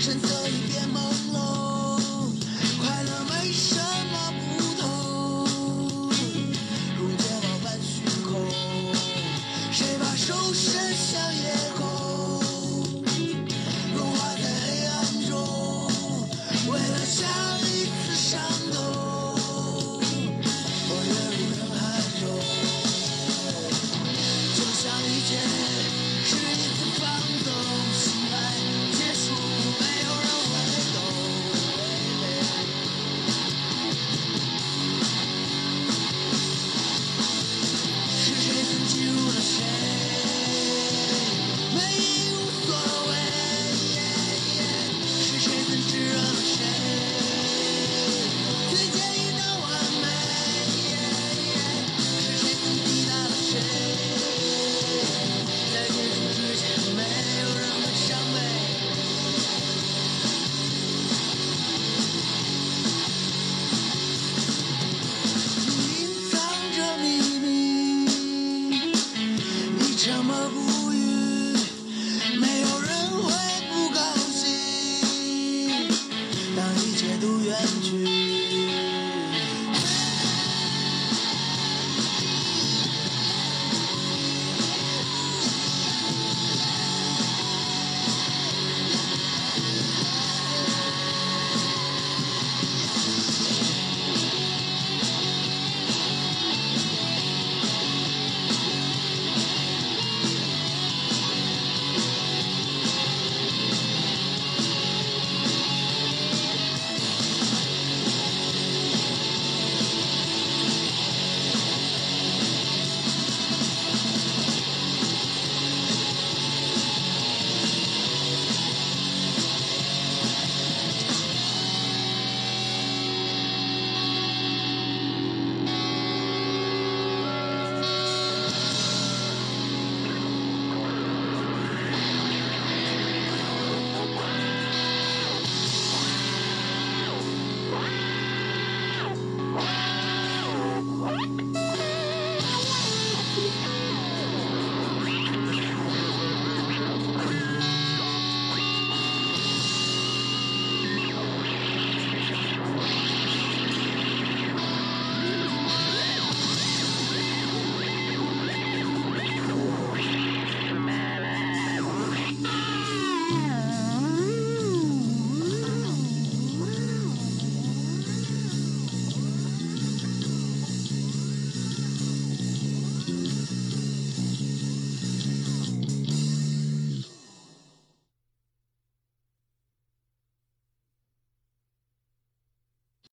[0.00, 0.69] Action, so